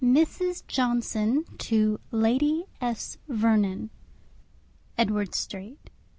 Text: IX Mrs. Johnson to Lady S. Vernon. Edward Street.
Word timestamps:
IX 0.03 0.09
Mrs. 0.39 0.63
Johnson 0.67 1.45
to 1.59 1.99
Lady 2.09 2.65
S. 2.81 3.19
Vernon. 3.27 3.91
Edward 4.97 5.35
Street. 5.35 5.91